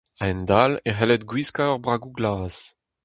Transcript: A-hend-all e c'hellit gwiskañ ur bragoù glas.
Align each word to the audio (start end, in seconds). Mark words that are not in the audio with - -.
A-hend-all 0.21 0.73
e 0.87 0.89
c'hellit 0.93 1.27
gwiskañ 1.29 1.71
ur 1.73 1.81
bragoù 1.83 2.13
glas. 2.17 2.57